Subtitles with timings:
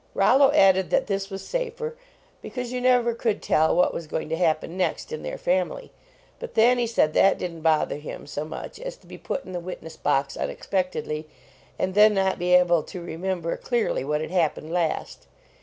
[0.15, 1.95] Rollo added that this was safer,
[2.41, 5.91] because you never could tell what was going to hap pen next in their family,
[6.39, 9.51] but Thanny said that didn t bother him so much as to be put in
[9.51, 11.27] the witness box unexpectedly,
[11.77, 15.27] and then not be able to remember clearly what had hap pened last.